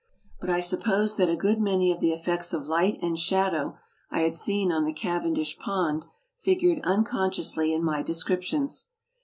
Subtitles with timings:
[0.39, 3.77] But I suppose that a good many of the effects of light and shadow
[4.09, 6.05] I had seen on the Cavendish pond
[6.39, 8.87] figured unconsciously in my descriptions.